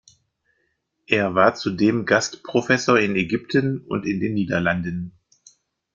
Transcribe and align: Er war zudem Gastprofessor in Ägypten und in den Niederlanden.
Er 1.05 1.35
war 1.35 1.53
zudem 1.53 2.07
Gastprofessor 2.07 2.97
in 2.97 3.15
Ägypten 3.15 3.81
und 3.85 4.07
in 4.07 4.19
den 4.19 4.33
Niederlanden. 4.33 5.11